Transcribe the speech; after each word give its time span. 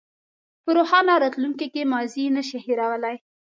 په 0.63 0.69
روښانه 0.77 1.13
راتلونکي 1.23 1.67
کې 1.73 1.89
ماضي 1.93 2.25
نه 2.35 2.41
شئ 2.47 2.59
هېرولی. 2.65 3.15